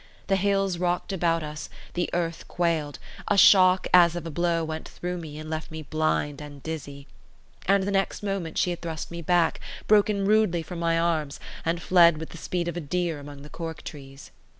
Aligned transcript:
The 0.25 0.35
hills 0.35 0.79
rocked 0.79 1.13
about 1.13 1.43
us, 1.43 1.69
the 1.93 2.09
earth 2.11 2.47
quailed; 2.47 2.97
a 3.27 3.37
shock 3.37 3.87
as 3.93 4.15
of 4.15 4.25
a 4.25 4.31
blow 4.31 4.63
went 4.63 4.89
through 4.89 5.19
me 5.19 5.37
and 5.37 5.47
left 5.47 5.69
me 5.69 5.83
blind 5.83 6.41
and 6.41 6.63
dizzy. 6.63 7.05
And 7.67 7.83
the 7.83 7.91
next 7.91 8.23
moment 8.23 8.57
she 8.57 8.71
had 8.71 8.81
thrust 8.81 9.11
me 9.11 9.21
back, 9.21 9.59
broken 9.87 10.25
rudely 10.25 10.63
from 10.63 10.79
my 10.79 10.97
arms, 10.97 11.39
and 11.63 11.83
fled 11.83 12.17
with 12.17 12.29
the 12.31 12.37
speed 12.39 12.67
of 12.67 12.75
a 12.75 12.81
deer 12.81 13.19
among 13.19 13.43
the 13.43 13.49
cork 13.51 13.83
trees. 13.83 14.31